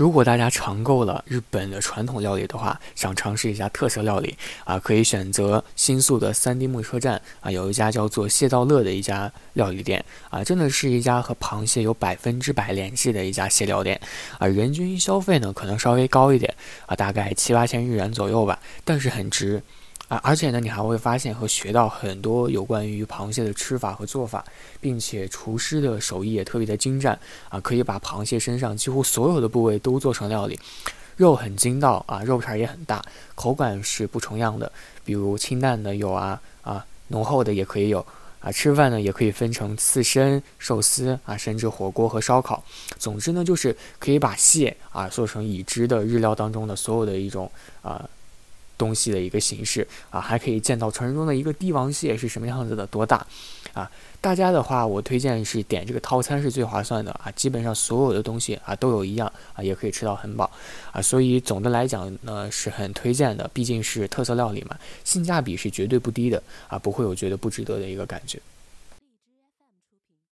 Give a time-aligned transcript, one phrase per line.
[0.00, 4.34] 如果大家尝够了日本的传统料理的话，想尝试一下特色料理
[4.64, 14.00] 啊，可以选择新宿的三丁目车站啊，有一家叫做蟹道乐的一家料理店啊，真的是一家和螃蟹有百分之百联系的一家蟹料店
[14.38, 16.54] 啊，人均消费呢可能稍微高一点
[16.86, 19.62] 啊，大概七八千日元左右吧，但是很值。
[20.10, 24.44] 啊，而且呢，你还会发现和学到很多有关于螃蟹的吃法和做法，
[24.80, 27.16] 并且厨师的手艺也特别的精湛
[27.48, 30.58] 啊，可以把螃蟹身上几乎所有的部位都做成料理，
[31.14, 33.00] 肉很筋道啊，肉片也很大，
[33.36, 34.72] 口感是不重样的。
[35.04, 38.04] 比如清淡的有啊啊，浓厚的也可以有
[38.40, 42.64] 啊，吃饭呢也可以分成刺身、寿司啊，甚至火锅和烧烤。
[42.98, 47.48] 总之呢，就是可以把蟹啊做成已知的日料当中的所有的一种
[47.82, 48.04] 啊。
[48.80, 53.26] 东西的一个形式啊，还可以见到传说中的一个帝王蟹是什么样子的，多大
[53.74, 53.90] 啊？
[54.22, 60.50] 大家的话，我推荐是点这个套餐是最划算的啊，基本上所有的东西啊都有一样啊，也可以吃到很饱
[60.92, 68.40] 啊，所以总的来讲呢是很推荐的，毕竟是特色料理嘛，性价比是绝对不低的啊，不会有觉得不值得的一个感觉。